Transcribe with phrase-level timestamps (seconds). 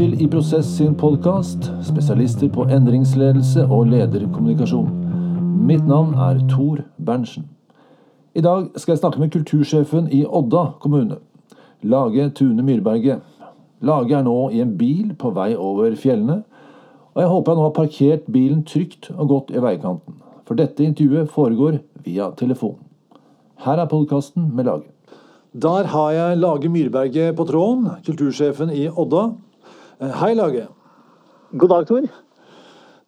[0.00, 4.86] til I Prosess sin podkast, spesialister på endringsledelse og lederkommunikasjon.
[5.68, 7.44] Mitt navn er Tor Berntsen.
[8.32, 11.18] I dag skal jeg snakke med kultursjefen i Odda kommune,
[11.82, 13.20] Lage Tune Myrberget.
[13.84, 16.38] Lage er nå i en bil på vei over fjellene,
[17.12, 20.16] og jeg håper jeg nå har parkert bilen trygt og godt i veikanten,
[20.48, 21.76] for dette intervjuet foregår
[22.08, 22.78] via telefon.
[23.66, 24.88] Her er podkasten med Lage.
[25.52, 29.28] Der har jeg Lage Myrberget på tråden, kultursjefen i Odda.
[30.00, 30.66] Eh, hei, Lage.
[31.52, 32.00] God dag, Tor.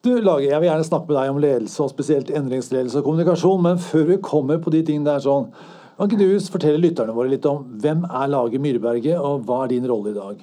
[0.05, 3.63] Du, Lage, Jeg vil gjerne snakke med deg om ledelse, og spesielt endringsledelse og kommunikasjon.
[3.63, 5.47] Men før vi kommer på de tingene der sånn,
[5.97, 9.73] kan ikke du fortelle lytterne våre litt om hvem er Lage Myrberget, og hva er
[9.73, 10.43] din rolle i dag?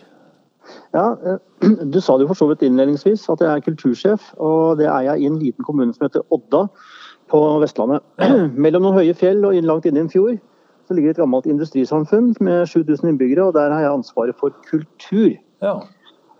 [0.98, 1.38] Ja, eh,
[1.94, 4.34] Du sa det jo for så vidt innledningsvis at jeg er kultursjef.
[4.40, 6.64] og Det er jeg i en liten kommune som heter Odda
[7.30, 8.02] på Vestlandet.
[8.66, 10.42] Mellom noen høye fjell og langt inne i en fjord
[10.90, 15.36] så ligger et gammelt industrisamfunn med 7000 innbyggere, og der har jeg ansvaret for kultur.
[15.62, 15.78] Ja.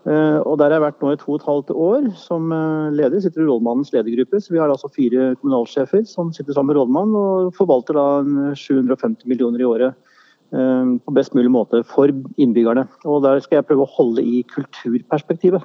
[0.08, 2.92] Uh, og Der har jeg vært nå i to og et halvt år som uh,
[2.96, 3.20] leder.
[3.22, 4.40] Sitter i rådmannens ledergruppe.
[4.40, 8.08] så Vi har altså fire kommunalsjefer som sitter sammen med rådmannen og forvalter da
[8.56, 10.06] 750 millioner i året
[10.50, 12.10] på best mulig måte for
[12.42, 12.88] innbyggerne.
[13.06, 15.62] Og Der skal jeg prøve å holde i kulturperspektivet.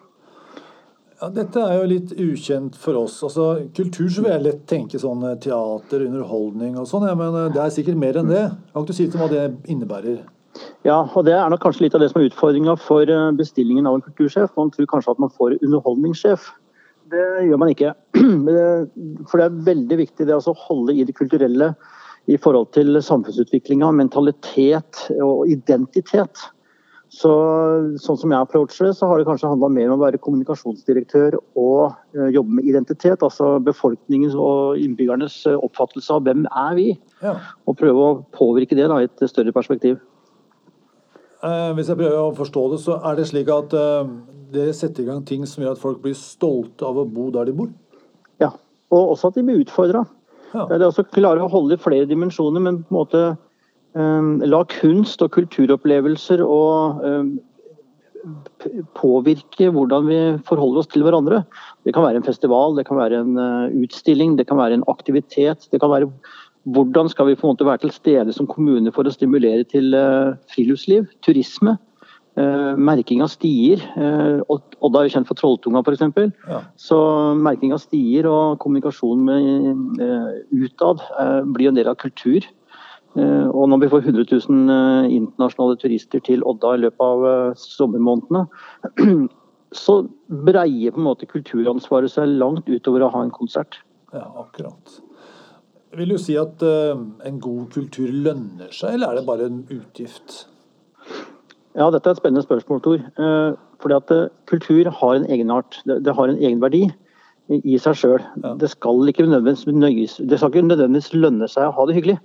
[1.24, 3.14] Ja, dette er jo litt ukjent for oss.
[3.24, 3.44] Altså,
[3.76, 7.52] kultur så vil jeg lett tenke sånn eh, teater, underholdning og sånn, ja, men eh,
[7.54, 8.42] det er sikkert mer enn det.
[8.74, 10.19] Kan ikke du si litt om hva det innebærer?
[10.86, 13.88] Ja, og det er nok kanskje litt av det som er utfordringa for eh, bestillingen
[13.91, 14.52] av en kultursjef.
[14.58, 16.50] Man tror kanskje at man får underholdningssjef.
[17.12, 17.92] Det gjør man ikke.
[19.28, 21.75] For det er veldig viktig det å holde i det kulturelle
[22.32, 26.47] i forhold til samfunnsutviklinga, mentalitet og identitet.
[27.14, 27.30] Så,
[28.00, 31.36] sånn som jeg approacher det, så har det kanskje handla mer om å være kommunikasjonsdirektør
[31.36, 33.22] og uh, jobbe med identitet.
[33.22, 36.88] Altså befolkningens og innbyggernes uh, oppfattelse av hvem er vi.
[37.22, 37.36] Ja.
[37.69, 40.00] Og prøve å påvirke det da, i et større perspektiv.
[41.45, 43.75] Uh, hvis jeg prøver å forstå det, så er det slik at
[44.55, 47.50] dere setter i gang ting som gjør at folk blir stolte av å bo der
[47.50, 47.72] de bor?
[48.43, 48.55] Ja,
[48.94, 50.04] og også at de blir utfordra.
[50.54, 50.69] Ja.
[50.71, 53.22] Det er å klare å holde i flere dimensjoner, men på en måte
[53.99, 57.34] um, la kunst og kulturopplevelser og um,
[58.97, 60.19] påvirke hvordan vi
[60.49, 61.43] forholder oss til hverandre.
[61.84, 64.87] Det kan være en festival, det kan være en eh, utstilling, det kan være en
[64.88, 65.66] aktivitet.
[65.72, 66.09] Det kan være
[66.64, 69.94] hvordan skal vi på en måte være til stede som kommune for å stimulere til
[69.97, 71.78] eh, friluftsliv, turisme.
[72.34, 73.78] Uh, merking av stier.
[73.94, 74.42] Uh,
[74.82, 76.32] Odda er jo kjent for Trolltunga f.eks.
[76.50, 76.64] Ja.
[76.74, 76.97] Så
[77.38, 80.03] merking av stier og kommunikasjon med
[80.50, 81.04] utad
[81.54, 82.42] blir en del av kultur.
[83.14, 87.26] Eh, og når vi får 100 000 eh, internasjonale turister til Odda i løpet av
[87.30, 88.42] eh, sommermånedene,
[89.84, 90.00] så
[90.47, 93.78] breier på en måte kulturansvaret seg langt utover å ha en konsert.
[94.14, 94.98] Ja, akkurat.
[95.94, 100.44] Vil du si at en god kultur lønner seg, eller er det bare en utgift?
[101.75, 103.05] Ja, dette er et spennende spørsmål, Tor.
[103.82, 104.12] fordi at
[104.50, 105.78] kultur har en egenart.
[105.87, 106.88] Det, har en egenverdi
[107.49, 108.22] i seg sjøl.
[108.43, 108.54] Ja.
[108.60, 112.19] Det, skal ikke nødvendigvis, det skal ikke nødvendigvis lønne seg å ha det hyggelig.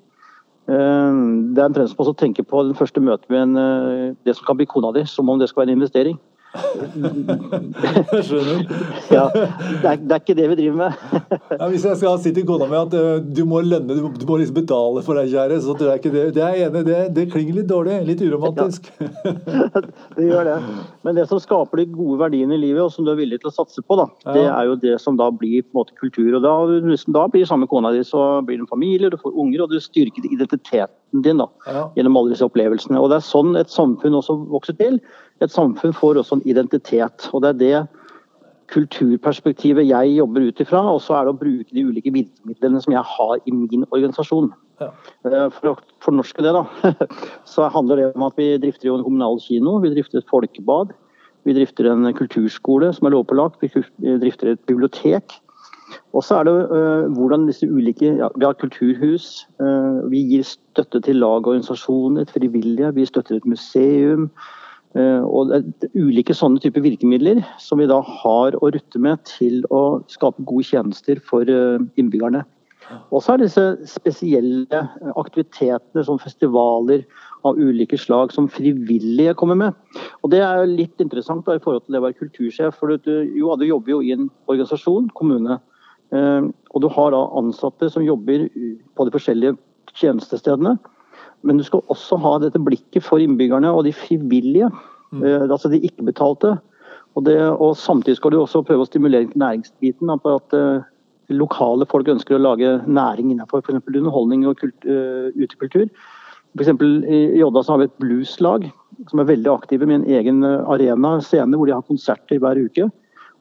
[0.70, 1.20] Eh,
[1.56, 4.46] det er en som også tenker på den første møtet med en, eh, det som
[4.46, 6.20] kan bli kona di, som om det skal være en investering.
[6.50, 8.62] Jeg skjønner.
[9.14, 10.92] ja, det er, det er, ikke det vi driver med.
[11.54, 14.10] ja, hvis jeg skal si til kona mi at uh, du må lønne, du må,
[14.18, 16.24] du må liksom betale for deg, kjære, så tror jeg ikke det.
[16.40, 18.00] Det er enig, det, det klinger litt dårlig.
[18.08, 18.90] Litt uromantisk.
[20.18, 20.58] det gjør det.
[21.06, 23.52] Men det som skaper de gode verdiene i livet, og som du er villig til
[23.52, 26.32] å satse på, da, det er jo det som da blir på en måte kultur.
[26.34, 26.56] og Da,
[26.90, 29.68] liksom, da blir sammen med kona di, så blir det en familie, du får unger,
[29.68, 31.88] og du styrker identiteten din da, ja.
[31.98, 33.00] gjennom alle disse opplevelsene.
[33.00, 35.00] Og Det er sånn et samfunn også vokser til
[35.44, 37.30] et samfunn får også en identitet.
[37.34, 37.88] og Det er det
[38.70, 40.82] kulturperspektivet jeg jobber ut ifra.
[40.94, 44.52] Og så er det å bruke de ulike virkemidlene som jeg har i min organisasjon.
[44.80, 44.92] Ja.
[45.28, 46.94] Eh, for å fornorske det, da,
[47.54, 50.94] så handler det om at vi drifter en kommunal kino, vi drifter et folkebad.
[51.48, 55.40] Vi drifter en kulturskole som er lovpålagt, vi drifter et bibliotek.
[56.14, 59.48] Og så er det uh, hvordan disse ulike ja, Vi har kulturhus.
[59.62, 62.94] Uh, vi gir støtte til lag og organisasjoner, frivillige.
[62.96, 64.30] Vi støtter et museum.
[64.98, 69.22] Uh, og det er ulike sånne typer virkemidler som vi da har å rutte med
[69.30, 72.46] til å skape gode tjenester for innbyggerne.
[73.14, 74.80] Og så er disse spesielle
[75.20, 77.04] aktivitetene, som festivaler
[77.48, 80.00] av ulike slag, som frivillige kommer med.
[80.24, 82.76] Og Det er litt interessant da, i forhold til det å være kultursjef.
[82.80, 85.60] for du, jo, du jobber jo i en organisasjon, kommune.
[86.16, 88.48] Eh, og du har da ansatte som jobber
[88.98, 89.58] på de forskjellige
[89.98, 90.78] tjenestestedene.
[91.46, 94.70] Men du skal også ha dette blikket for innbyggerne og de frivillige,
[95.14, 95.24] mm.
[95.24, 96.58] eh, altså de ikke-betalte.
[97.18, 100.12] Og, og, Samtidig skal du også prøve å stimulere til næringsbiten.
[100.14, 100.86] At, uh,
[101.30, 103.82] lokale folk ønsker å lage næring innenfor f.eks.
[103.86, 105.90] underholdning og kult, uh, utekultur.
[106.58, 106.72] F.eks.
[107.10, 108.70] i Odda så har vi et blueslag
[109.10, 112.88] som er veldig aktive med en egen arena, scene, hvor de har konserter hver uke.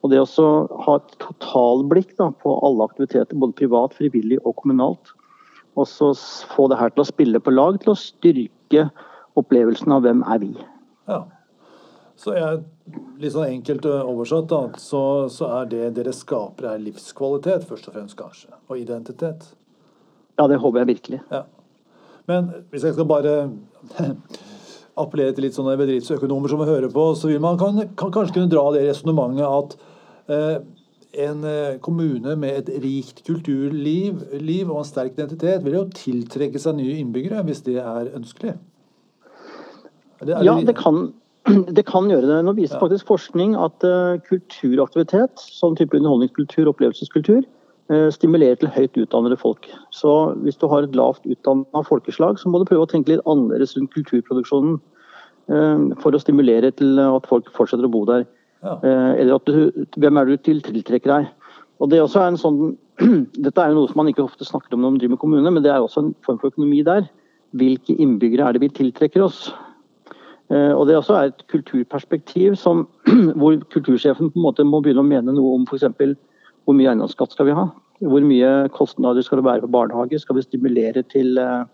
[0.02, 0.50] Og det å
[0.86, 5.14] ha et totalblikk da, på alle aktiviteter, både privat, frivillig og kommunalt.
[5.78, 6.12] Og så
[6.54, 8.88] få det her til å spille på lag, til å styrke
[9.38, 10.52] opplevelsen av hvem er vi.
[11.10, 11.22] Ja.
[12.18, 12.62] Så jeg,
[13.22, 17.94] litt sånn enkelt oversatt, da, så, så, er det dere skaper, er livskvalitet, først og
[17.94, 18.50] fremst, kanskje?
[18.66, 19.52] Og identitet?
[20.38, 21.20] Ja, det håper jeg virkelig.
[21.30, 21.44] Ja.
[22.28, 23.36] Men hvis jeg skal bare
[25.02, 28.50] appellere til litt sånne bedriftsøkonomer som hører på, så vil man kan, kan kanskje kunne
[28.52, 29.78] dra det resonnementet at
[30.28, 36.60] en eh, kommune med et rikt kulturliv liv og en sterk identitet vil jo tiltrekke
[36.60, 38.56] seg nye innbyggere, hvis det er ønskelig?
[40.20, 41.12] Det, er ja, det kan,
[41.76, 42.40] det kan, gjøre det.
[42.44, 42.82] Nå viser ja.
[42.82, 47.46] faktisk forskning at uh, kulturaktivitet, sånn type underholdningskultur, opplevelseskultur,
[47.92, 49.70] uh, stimulerer til høyt utdannede folk.
[49.94, 53.24] Så hvis du har et lavt utdanna folkeslag, så må du prøve å tenke litt
[53.30, 54.80] annerledes rundt kulturproduksjonen
[55.54, 58.26] uh, for å stimulere til at folk fortsetter å bo der.
[58.64, 58.74] Ja.
[58.82, 61.28] Eller at du, hvem er du til tiltrekker deg.
[61.78, 62.60] Og det også er en sånn,
[63.44, 65.50] Dette er jo noe som man ikke ofte snakker om når man driver med kommune,
[65.54, 67.06] men det er også en form for økonomi der.
[67.58, 69.48] Hvilke innbyggere er det vi tiltrekker oss?
[70.50, 72.86] Eh, og Det også er et kulturperspektiv som,
[73.40, 75.86] hvor kultursjefen på en måte må begynne å mene noe om f.eks.
[76.64, 77.68] hvor mye eiendomsskatt skal vi ha?
[78.02, 80.20] Hvor mye kostnader skal det være på barnehage?
[80.22, 81.66] Skal vi stimulere til eh,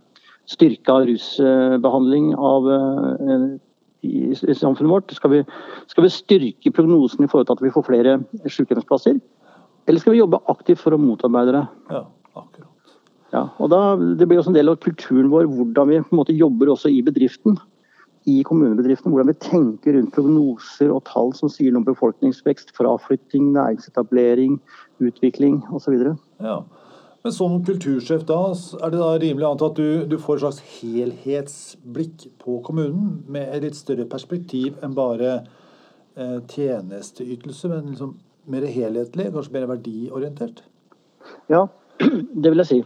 [0.50, 3.48] styrka rusbehandling av, eh,
[4.04, 5.16] i, i samfunnet vårt?
[5.16, 5.40] Skal vi,
[5.90, 9.18] skal vi styrke prognosen i forhold til at vi får flere sykehjemsplasser?
[9.88, 11.64] Eller skal vi jobbe aktivt for å motarbeide det?
[11.92, 12.04] Ja,
[12.36, 12.70] akkurat.
[13.34, 16.20] Ja, og da, Det blir også en del av kulturen vår, hvordan vi på en
[16.20, 17.58] måte jobber også i bedriften
[18.30, 23.50] i kommunebedriften, Hvordan vi tenker rundt prognoser og tall som sier noe om befolkningsvekst, fraflytting,
[23.52, 24.56] næringsetablering,
[25.04, 25.98] utvikling osv.
[26.40, 26.62] Ja.
[27.24, 28.38] Men som kultursjef da,
[28.84, 33.48] er det da rimelig antatt at du, du, får et slags helhetsblikk på kommunen, med
[33.48, 35.30] et litt større perspektiv enn bare
[36.20, 38.10] eh, tjenesteytelse, men liksom
[38.52, 40.60] mer helhetlig, kanskje mer verdiorientert?
[41.48, 41.62] Ja,
[42.44, 42.78] det vil jeg si.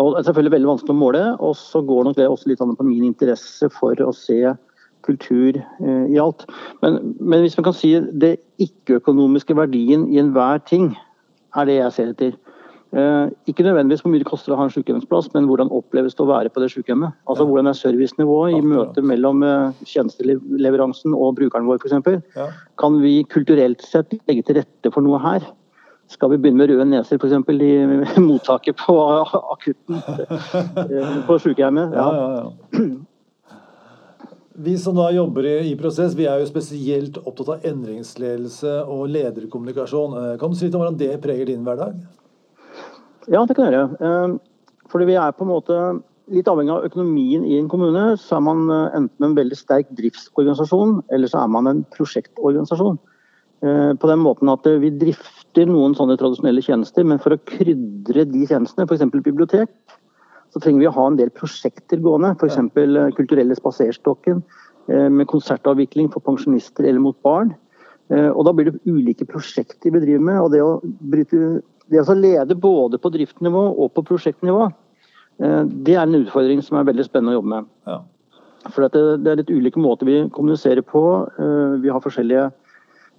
[0.00, 2.64] Og det er selvfølgelig veldig vanskelig å måle, og så går nok det også litt
[2.64, 4.40] på min interesse for å se
[5.04, 6.48] kultur eh, i alt.
[6.80, 7.92] Men, men, hvis man kan si
[8.24, 10.94] det ikke-økonomiske verdien i enhver ting,
[11.52, 12.40] er det jeg ser etter.
[12.94, 16.22] Eh, ikke nødvendigvis hvor mye det koster å ha en sykehjemsplass, men hvordan oppleves det
[16.22, 17.16] å være på det sykehjemmet.
[17.26, 22.22] Altså Hvordan er servicenivået i møtet mellom eh, tjenesteleveransen og brukeren vår f.eks.
[22.38, 22.46] Ja.
[22.78, 25.50] Kan vi kulturelt sett legge til rette for noe her?
[26.12, 27.34] Skal vi begynne med røde neser f.eks.
[27.66, 28.96] i mottaket på
[29.56, 31.98] akutten eh, på sykehjemmet?
[31.98, 32.08] Ja.
[32.14, 32.88] Ja, ja,
[34.54, 39.08] vi som da jobber i, i, prosess, vi er jo spesielt opptatt av endringsledelse og
[39.10, 40.38] lederkommunikasjon.
[40.38, 41.96] Kan du si litt om hvordan det preger din hverdag?
[43.32, 43.96] Ja, det kan jeg gjøre.
[44.00, 44.36] Eh,
[44.92, 45.78] fordi vi er på en måte
[46.34, 48.14] litt avhengig av økonomien i en kommune.
[48.20, 52.96] Så er man enten en veldig sterk driftsorganisasjon, eller så er man en prosjektorganisasjon.
[53.64, 58.42] På den måten at vi drifter noen sånne tradisjonelle tjenester, men for å krydre de
[58.48, 59.04] tjenestene, f.eks.
[59.24, 59.70] bibliotek,
[60.54, 62.36] så trenger vi å ha en del prosjekter gående.
[62.38, 62.60] F.eks.
[63.16, 64.40] Kulturelle spaserstokken
[64.86, 67.50] eh, med konsertavvikling for pensjonister eller mot barn.
[68.14, 70.38] Eh, og Da blir det ulike prosjekter vi bedriver med.
[70.38, 70.76] og Det å,
[71.10, 74.66] bryte, det å lede både på driftsnivå og på prosjektnivå,
[75.42, 77.70] eh, det er en utfordring som er veldig spennende å jobbe med.
[77.90, 78.00] Ja.
[78.72, 81.02] For det, er litt ulike måter vi kommuniserer på.
[81.82, 82.50] Vi har forskjellige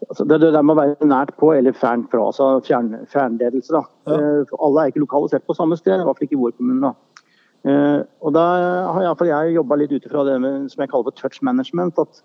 [0.10, 2.26] Altså det, det, å være nært på eller fjernt fra.
[2.28, 3.72] altså fjern, Fjernledelse.
[3.72, 3.80] da.
[4.06, 4.18] Ja.
[4.44, 6.92] Uh, alle er ikke lokalisert på samme sted, i hvert fall ikke i vår kommune.
[6.92, 8.04] da.
[8.22, 8.44] Og da
[8.92, 11.98] har jeg, jeg jobba litt ut ifra det med, som jeg kaller for touch management.
[11.98, 12.22] At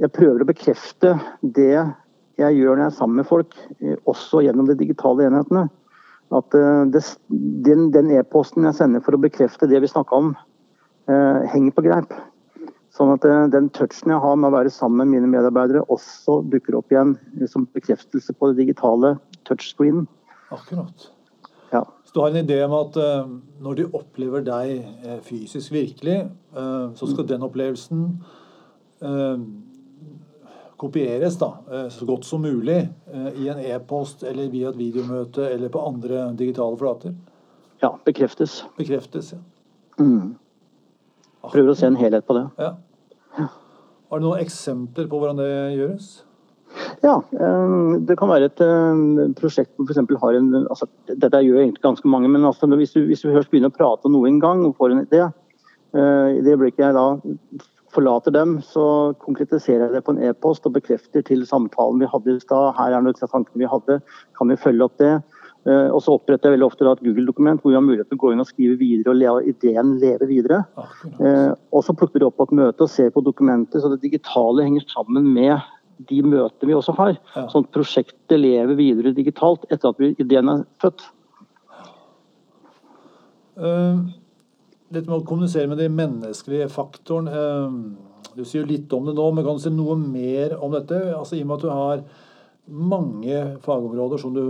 [0.00, 1.82] jeg prøver å bekrefte det
[2.40, 3.54] jeg gjør når jeg er sammen med folk,
[4.10, 5.68] også gjennom de digitale enhetene.
[6.34, 6.54] At
[6.94, 7.02] det,
[7.66, 10.34] den e-posten jeg sender for å bekrefte det vi snakka om,
[11.50, 12.14] henger på greip.
[13.00, 16.40] Sånn at eh, den touchen jeg har med å være sammen med mine medarbeidere, også
[16.50, 17.14] dukker opp igjen
[17.48, 19.14] som bekreftelse på det digitale
[19.48, 20.08] touchscreenen.
[20.50, 21.06] Akkurat.
[21.70, 21.84] Ja.
[22.04, 23.30] Så du har en idé om at uh,
[23.62, 26.24] når de opplever deg uh, fysisk virkelig,
[26.56, 28.08] uh, så skal den opplevelsen
[30.80, 31.50] kopieres da,
[31.92, 32.78] så godt som mulig
[33.36, 37.12] i en e-post eller via et videomøte eller på andre digitale flater?
[37.82, 38.62] Ja, bekreftes.
[38.80, 39.40] Bekreftes, ja.
[40.00, 40.34] Mm.
[41.44, 42.46] Prøver å se en helhet på det.
[42.60, 42.74] Ja.
[44.10, 46.10] Har du noen eksempler på hvordan det gjøres?
[47.02, 47.74] Ja, eh,
[48.06, 49.02] det kan være et eh,
[49.38, 50.20] prosjekt hvor f.eks.
[50.22, 53.50] har en altså, Dette gjør egentlig ganske mange, men altså, hvis, du, hvis du først
[53.50, 56.96] begynner å prate noe en gang og får en idé eh, I det øyeblikket jeg
[56.98, 57.06] da
[57.94, 62.36] forlater dem, så konkretiserer jeg det på en e-post og bekrefter til samtalen vi hadde
[62.36, 62.72] i stad.
[62.78, 64.00] Her er noen tankene vi hadde,
[64.38, 65.14] kan vi følge opp det?
[65.68, 68.22] Eh, og så oppretter jeg veldig ofte et Google-dokument hvor vi har mulighet til å
[68.22, 70.62] gå inn og skrive videre og la ideen leve videre.
[71.20, 74.00] Eh, og så plukker vi opp på et møte og ser på dokumentet, så det
[74.04, 75.58] digitale henger sammen med
[76.08, 77.18] de møtene vi også har.
[77.52, 81.04] Sånn at prosjektet lever videre digitalt etter at ideen er født.
[83.60, 84.06] Uh,
[84.90, 87.30] dette med å kommunisere med den menneskelige faktoren.
[87.30, 90.74] Uh, du sier jo litt om det nå, men kan du si noe mer om
[90.74, 90.98] dette?
[91.16, 92.04] Altså I og med at du har
[92.70, 94.42] mange fagområder som du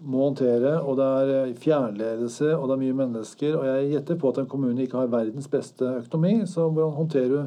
[0.00, 3.58] må håndtere, og det er eh, fjernledelse og det er mye mennesker.
[3.58, 7.34] Og jeg gjetter på at en kommune ikke har verdens beste økonomi, så hvordan håndterer
[7.34, 7.38] du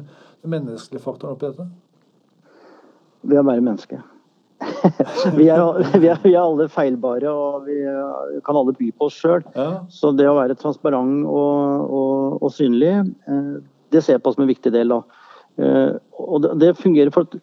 [0.44, 1.66] den menneskelige faktoren oppi dette?
[3.26, 4.00] Ved å være menneske.
[5.38, 5.62] vi, er,
[6.00, 7.78] vi, er, vi, er, alle feilbare, og vi
[8.46, 9.44] kan alle by på oss sjøl.
[9.56, 9.70] Ja.
[9.92, 12.92] Så det å være transparent og, og, og synlig,
[13.30, 13.56] eh,
[13.90, 14.92] det ser jeg på som en viktig del.
[14.92, 15.26] Da.
[15.60, 17.40] Eh, og det, fungerer for at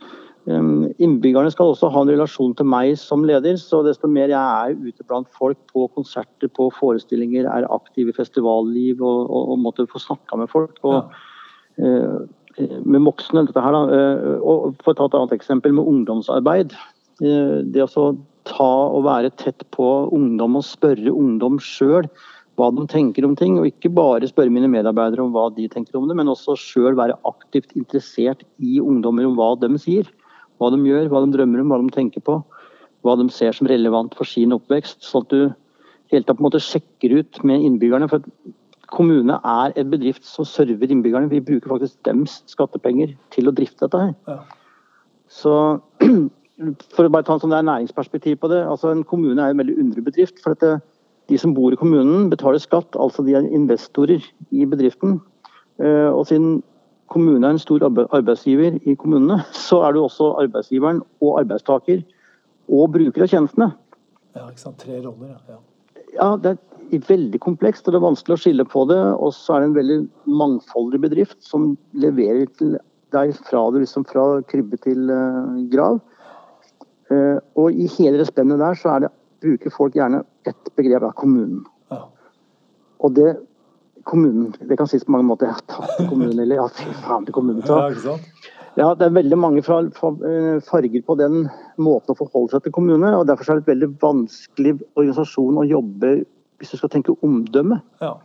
[0.48, 4.78] Innbyggerne skal også ha en relasjon til meg som leder, så desto mer jeg er
[4.80, 9.90] ute blant folk på konserter, på forestillinger, er aktiv i festivalliv og, og, og måtte
[9.92, 10.80] få snakka med folk.
[10.88, 11.84] Og, ja.
[11.84, 15.90] eh, med voksne, dette her da, eh, og For å ta et annet eksempel med
[15.92, 16.78] ungdomsarbeid.
[17.24, 18.10] Eh, det å
[18.48, 22.08] ta og være tett på ungdom og spørre ungdom sjøl
[22.58, 26.00] hva de tenker om ting, og ikke bare spørre mine medarbeidere om hva de tenker
[26.00, 30.10] om det, men også sjøl være aktivt interessert i ungdommer om hva de sier.
[30.58, 32.40] Hva de gjør, hva de drømmer om, hva de tenker på.
[33.06, 35.06] Hva de ser som relevant for sin oppvekst.
[35.06, 35.42] Sånn at du
[36.14, 38.10] helt tatt på en måte sjekker ut med innbyggerne.
[38.10, 38.26] for
[38.90, 41.30] Kommune er en bedrift som server innbyggerne.
[41.30, 44.14] Vi bruker faktisk dems skattepenger til å drifte dette her.
[44.26, 44.40] Ja.
[45.30, 45.54] Så
[46.94, 48.64] for å bare ta en sånn næringsperspektiv på det.
[48.66, 50.40] altså En kommune er en veldig underbedrift.
[50.42, 50.82] for dette,
[51.30, 55.20] De som bor i kommunen betaler skatt, altså de er investorer i bedriften.
[55.80, 56.64] Eh, og siden
[57.12, 62.04] kommunen er en stor arbeidsgiver i kommunene, så er du også arbeidsgiveren og arbeidstaker
[62.70, 63.74] og bruker av tjenestene.
[64.36, 64.80] Ja, ikke sant.
[64.80, 65.60] Tre roller, ja.
[66.16, 69.00] Ja, det er veldig komplekst og det er vanskelig å skille på det.
[69.20, 69.98] Og så er det en veldig
[70.32, 72.78] mangfoldig bedrift som leverer til
[73.16, 76.00] deg fra, liksom fra krybbe til uh, grav.
[77.08, 81.12] Uh, og i hele det spennet der så det, bruker folk gjerne ett begrep, da,
[81.16, 81.62] kommunen.
[81.94, 82.08] Ja.
[83.06, 83.36] Og det
[84.08, 84.54] kommunen.
[84.60, 85.52] Det kan sies på mange måter.
[85.52, 87.64] Ja, takk til kommunen, eller ja, fy faen til kommunen.
[87.68, 88.16] Så.
[88.78, 91.48] Ja, det er veldig mange eh, farger på den
[91.82, 93.12] måten å forholde seg til kommune.
[93.18, 96.14] og Derfor er det et veldig vanskelig organisasjon å jobbe
[96.58, 97.82] hvis du skal tenke omdømme.
[98.02, 98.16] Ja.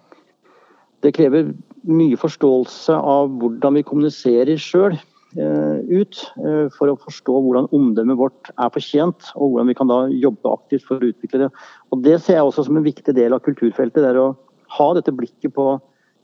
[1.02, 1.50] Det krever
[1.88, 8.18] mye forståelse av hvordan vi kommuniserer sjøl eh, ut, eh, for å forstå hvordan omdømmet
[8.18, 11.50] vårt er fortjent, og hvordan vi kan da jobbe aktivt for å utvikle det.
[11.92, 14.02] Og Det ser jeg også som en viktig del av kulturfeltet.
[14.02, 14.36] det er å
[14.78, 15.80] ha dette blikket på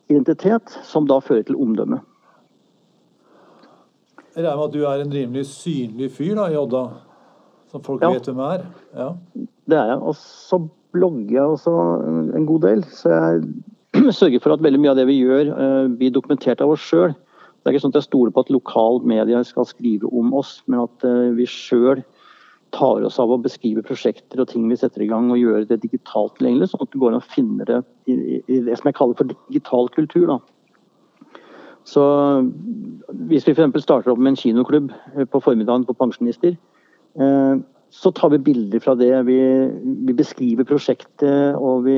[0.08, 2.00] identitet, som da fører til omdømme.
[4.34, 6.82] Jeg regner med at du er en rimelig synlig fyr da, i Odda,
[7.72, 8.12] som folk ja.
[8.14, 8.66] vet hvem er?
[8.94, 9.08] Ja,
[9.68, 9.98] det er jeg.
[9.98, 10.60] Og så
[10.94, 11.74] blogger jeg også
[12.38, 12.84] en god del.
[12.84, 16.72] Så jeg sørger for at veldig mye av det vi gjør, eh, blir dokumentert av
[16.72, 17.16] oss sjøl.
[17.58, 20.58] Det er ikke sånn at jeg stoler på at lokal media skal skrive om oss,
[20.70, 22.04] men at eh, vi sjøl
[22.74, 25.80] tar oss av å beskrive prosjekter og ting vi setter i gang, og gjøre det
[25.82, 28.98] digitalt tilgjengelig, sånn at det går an å finne det i, i, det som jeg
[28.98, 30.28] kaller for digital kultur.
[30.34, 30.38] Da.
[31.88, 32.04] Så
[33.28, 33.82] Hvis vi f.eks.
[33.82, 36.58] starter opp med en kinoklubb eh, på formiddagen på pensjonister,
[37.18, 37.54] eh,
[37.90, 39.10] så tar vi bilder fra det.
[39.28, 39.38] Vi,
[40.06, 41.96] vi, beskriver prosjektet, og vi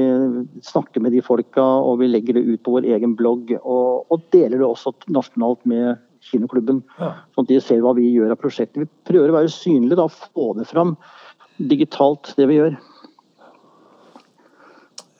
[0.62, 3.50] snakker med de folka, og vi legger det ut på vår egen blogg.
[3.60, 5.98] Og, og deler det også nasjonalt med
[6.30, 6.84] kinoklubben.
[7.00, 7.14] Ja.
[7.34, 8.84] Sånn at de ser hva vi gjør av prosjektet.
[8.84, 10.94] Vi prøver å være synlige, da, få det fram
[11.58, 12.78] digitalt, det vi gjør.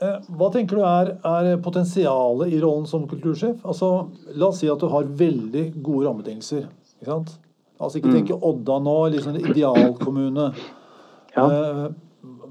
[0.01, 3.59] Eh, hva tenker du er, er potensialet i rollen som kultursjef?
[3.69, 3.91] Altså,
[4.33, 6.69] la oss si at du har veldig gode rammebetingelser.
[7.01, 7.35] Ikke sant?
[7.81, 8.17] Altså Ikke mm.
[8.19, 10.49] tenke Odda nå, liksom en idealkommune.
[11.37, 11.45] Ja.
[11.47, 11.85] Eh,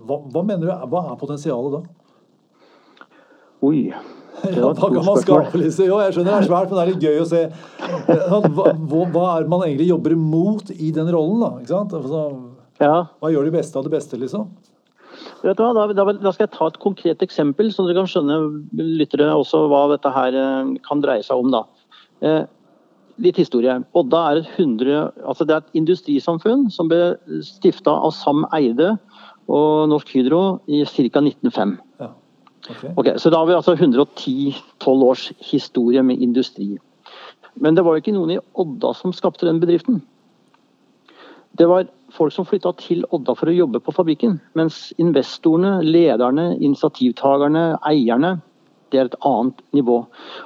[0.08, 1.84] hva, hva, mener du, hva er potensialet da?
[3.70, 3.84] Oi.
[4.40, 5.90] Ja, hva kan man skape, liksom?
[5.90, 7.42] Jo, jeg skjønner det er svært, men det er litt gøy å se.
[8.32, 8.70] Hva,
[9.12, 11.50] hva er man egentlig jobber imot i den rollen, da?
[11.60, 11.96] Ikke sant?
[11.98, 12.22] Altså,
[12.80, 12.94] ja.
[13.20, 14.48] Hva gjør de beste av det beste, liksom?
[15.44, 18.40] Da, da, da, skal jeg ta et konkret eksempel, så dere kan skjønne
[19.00, 21.52] lyttere også hva dette her eh, kan dreie seg om.
[21.52, 21.66] da.
[22.24, 22.42] Eh,
[23.24, 23.80] litt historie.
[23.98, 28.96] Odda er et, 100, altså det er et industrisamfunn som ble stifta av Sam Eide
[29.50, 31.24] og Norsk Hydro i ca.
[31.24, 31.78] 1905.
[32.02, 32.12] Ja.
[32.70, 32.92] Okay.
[32.96, 36.76] Okay, så da har vi altså 110-12 års historie med industri.
[37.56, 40.04] Men det var jo ikke noen i Odda som skapte den bedriften.
[41.58, 44.38] Det var folk som flytta til Odda for å jobbe på fabrikken.
[44.60, 48.38] Mens investorene, lederne, initiativtakerne, eierne,
[48.92, 50.02] det er et annet nivå.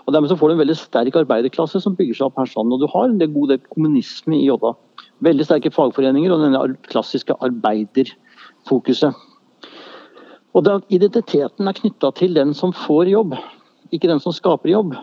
[0.05, 2.71] Og Dermed så får du en veldig sterk arbeiderklasse som bygger seg opp her sånn.
[2.73, 4.73] Og du har en god del kommunisme i Odda.
[5.23, 9.23] Veldig sterke fagforeninger og denne klassiske arbeiderfokuset.
[10.53, 13.33] Og identiteten er knytta til den som får jobb,
[13.93, 14.93] ikke den som skaper jobb,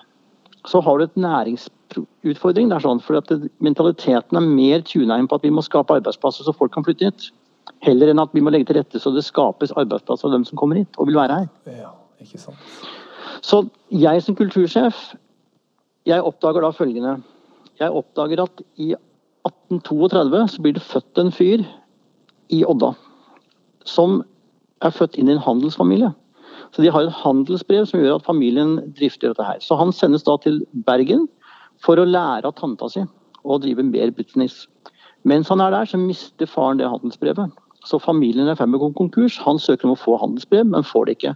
[0.68, 2.68] så har du et næringsutfordring.
[2.70, 3.20] der sånn, for
[3.58, 7.04] Mentaliteten er mer tuna inn på at vi må skape arbeidsplasser så folk kan flytte
[7.08, 7.30] hit.
[7.82, 10.58] Heller enn at vi må legge til rette så det skapes arbeidsplasser av dem som
[10.58, 11.48] kommer hit og vil være her.
[11.80, 12.58] Ja, ikke sant.
[13.42, 14.96] Så jeg som kultursjef,
[16.06, 17.18] jeg oppdager da følgende.
[17.80, 18.92] Jeg oppdager at i
[19.48, 21.64] 1832 så blir det født en fyr
[22.52, 22.92] i Odda
[23.88, 24.20] som
[24.84, 26.10] er født inn i en handelsfamilie.
[26.70, 29.58] Så de har et handelsbrev som gjør at familien drifter dette her.
[29.64, 31.26] Så han sendes da til Bergen
[31.82, 33.02] for å lære av tanta si
[33.42, 34.66] å drive mer business.
[35.24, 37.52] Mens han er der, så mister faren det handelsbrevet.
[37.88, 39.38] Så familien er i ferd med å gå konkurs.
[39.44, 41.34] Han søker om å få handelsbrev, men får det ikke.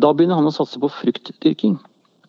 [0.00, 1.76] Da begynner han å satse på fruktdyrking.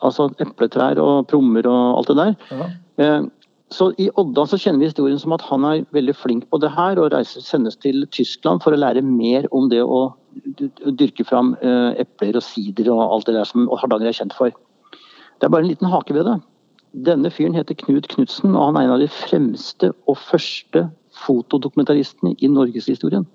[0.03, 2.33] Altså epletrær og prommer og alt det der.
[2.51, 2.67] Ja.
[3.03, 3.29] Eh,
[3.73, 6.69] så I Odda så kjenner vi historien som at han er veldig flink på det
[6.75, 10.03] her og reiser, sendes til Tyskland for å lære mer om det å
[10.99, 14.53] dyrke fram eh, epler og sider og alt det der som Hardanger er kjent for.
[15.39, 16.37] Det er bare en liten hake ved det.
[17.07, 20.85] Denne fyren heter Knut Knutsen, og han er en av de fremste og første
[21.23, 23.25] fotodokumentaristene i norgeshistorien.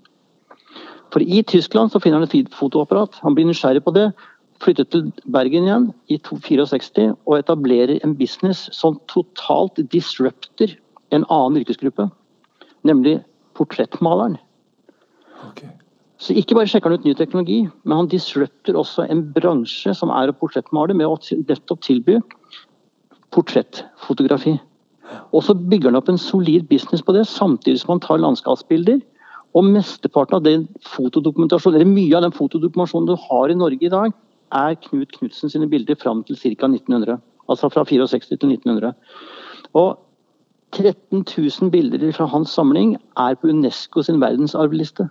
[1.13, 3.17] For i Tyskland så finner han et fotoapparat.
[3.25, 4.11] Han blir nysgjerrig på det,
[4.63, 10.75] flyttet til Bergen igjen i 64 og etablerer en business som totalt disrupter
[11.15, 12.09] en annen yrkesgruppe,
[12.85, 13.21] nemlig
[13.57, 14.37] portrettmaleren.
[15.51, 15.71] Okay.
[16.19, 20.11] Så ikke bare sjekker han ut ny teknologi, men han disrupter også en bransje som
[20.11, 22.19] er å portrettmale, med å nettopp tilby
[23.35, 24.57] portrettfotografi.
[25.33, 28.99] Og så bygger han opp en solid business på det, samtidig som han tar landskapsbilder.
[29.59, 33.93] Og mesteparten av den fotodokumentasjonen, eller mye av den fotodokumentasjonen du har i Norge i
[33.93, 34.15] dag,
[34.55, 36.69] er Knut Knutsen sine bilder fram til ca.
[36.69, 37.19] 1900.
[37.49, 38.95] Altså fra 64 til 1900.
[39.75, 39.99] Og
[40.77, 45.09] 13 000 bilder fra hans samling er på UNESCO sin verdensarvliste.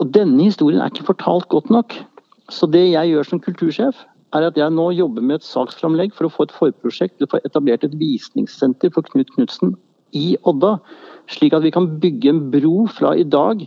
[0.00, 1.94] Og denne historien er ikke fortalt godt nok.
[2.52, 3.96] Så det jeg gjør som kultursjef,
[4.34, 7.32] er at jeg nå jobber med et saksframlegg for å få et forprosjekt til å
[7.32, 9.76] få etablert et visningssenter for Knut Knutsen
[10.12, 10.76] i Odda.
[11.30, 13.66] Slik at vi kan bygge en bro fra i dag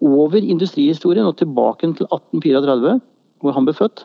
[0.00, 3.00] over industrihistorien og tilbake til 1834
[3.40, 4.04] hvor han ble født,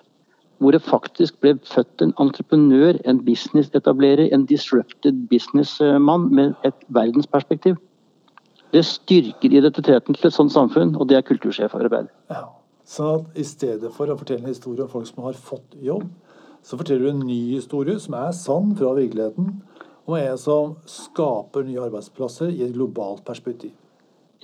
[0.63, 7.75] hvor det faktisk ble født en entreprenør, en businessetablerer, en disrupted businessmann med et verdensperspektiv.
[8.73, 12.08] Det styrker identiteten til et sånt samfunn, og det er kultursjefarbeid.
[12.32, 12.45] Ja.
[12.86, 16.06] Så i stedet for å fortelle en historie om folk som har fått jobb,
[16.65, 19.56] så forteller du en ny historie som er sann fra virkeligheten,
[20.06, 23.74] om en som skaper nye arbeidsplasser i et globalt perspektiv.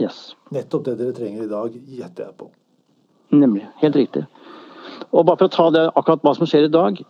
[0.02, 0.34] Yes.
[0.54, 2.50] Nettopp det dere trenger i dag, gjetter jeg på.
[3.36, 3.67] Nemlig.
[3.82, 4.26] Helt riktig.
[5.12, 7.02] Og bare for å ta det akkurat hva som skjer i dag.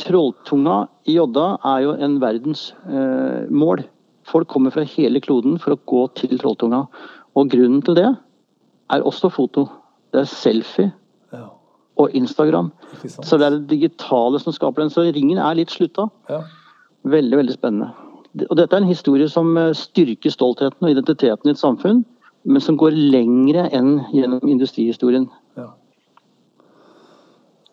[0.00, 0.76] Trolltunga
[1.10, 3.82] i Odda er jo en verdensmål.
[3.84, 3.96] Eh,
[4.30, 6.84] Folk kommer fra hele kloden for å gå til Trolltunga.
[7.34, 9.66] Og grunnen til det er også foto.
[10.14, 10.90] Det er selfie
[11.34, 11.48] ja.
[11.98, 12.70] og Instagram.
[13.08, 14.92] Så det er det digitale som skaper den.
[14.92, 16.08] Så ringen er litt slutta.
[16.30, 16.44] Ja.
[17.02, 17.90] Veldig, veldig spennende.
[18.46, 22.04] Og dette er en historie som eh, styrker stoltheten og identiteten i et samfunn,
[22.44, 25.28] men som går lengre enn gjennom industrihistorien.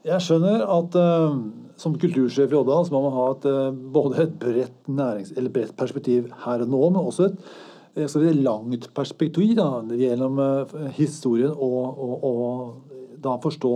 [0.07, 1.33] Jeg skjønner at uh,
[1.79, 5.73] som kultursjef i Odda så må man ha et, uh, både et bredt, nærings, bredt,
[5.79, 11.99] perspektiv her og nå, men også et si, langt perspektiv da, gjennom uh, historien og,
[11.99, 13.73] og, og, da forstå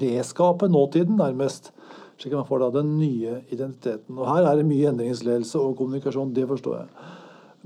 [0.00, 1.72] redskapet, nåtiden, nærmest.
[2.16, 4.16] Slik at man får da den nye identiteten.
[4.16, 7.10] Og Her er det mye endringsledelse og kommunikasjon, det forstår jeg.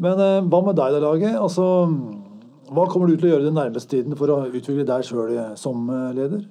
[0.01, 1.37] Men hva med deg, da, laget?
[1.39, 1.67] Altså,
[2.73, 5.87] hva kommer du til å gjøre den nærmeste tiden for å utvikle deg sjøl som
[6.17, 6.47] leder?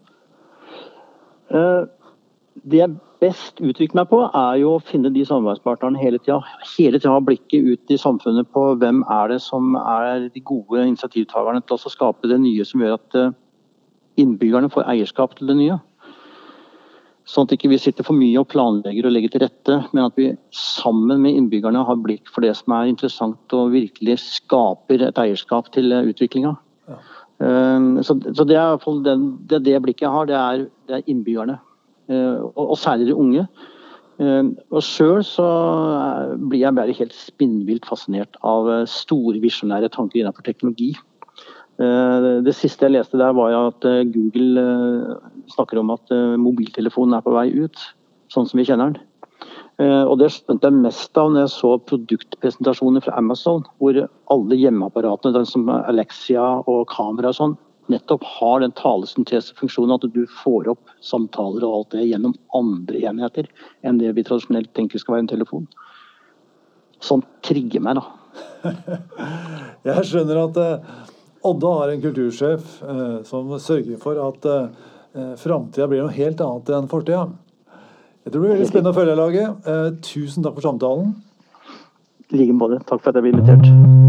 [1.49, 1.85] Eh,
[2.69, 6.39] det jeg best utvikler meg på, er jo å finne de samarbeidspartnerne hele tida.
[6.75, 10.85] Hele tida ha blikket ut i samfunnet på hvem er det som er de gode
[10.85, 13.38] initiativtakerne til å skape det nye som gjør at eh,
[14.23, 15.79] innbyggerne får eierskap til det nye.
[17.29, 20.15] Sånn at ikke vi sitter for mye og planlegger og legger til rette, men at
[20.17, 25.21] vi sammen med innbyggerne har blikk for det som er interessant og virkelig skaper et
[25.21, 26.55] eierskap til eh, utviklinga.
[26.89, 26.99] Ja.
[28.01, 31.59] så, så det er iallfall det, det blikket jeg har, det er, det er innbyggerne.
[32.09, 33.45] Ehm, og, og, særlig de unge.
[34.19, 35.47] Ehm, og sjøl så
[36.49, 40.91] blir jeg bare helt spinnvilt fascinert av eh, store visjonære tanker innenfor teknologi.
[41.79, 46.11] Det siste jeg leste der, var at eh, Google eh, snakker om at
[46.41, 47.79] mobiltelefonen er på vei ut,
[48.33, 49.05] sånn som vi kjenner den.
[49.79, 53.95] Eh, og det skjønte jeg mest av når jeg så produktpresentasjoner fra Amazon, hvor
[54.33, 57.55] alle hjemmeapparatene, som Alexia og kamera og sånn,
[57.89, 63.47] nettopp har den talesyntesefunksjonen at du får opp samtaler og alt det gjennom andre enheter
[63.87, 65.65] enn det vi tradisjonelt tenker skal være en telefon.
[67.01, 68.67] Sånn trigger meg, da.
[69.87, 70.99] Jeg skjønner at eh,
[71.41, 76.73] Odda har en kultursjef eh, som sørger for at eh, framtida blir noe helt annet
[76.75, 77.30] enn fortida.
[78.25, 79.71] Jeg tror det blir veldig spennende å følge laget.
[79.71, 81.15] Eh, tusen takk for samtalen.
[82.30, 82.84] I like måte.
[82.86, 84.09] Takk for at jeg ble invitert.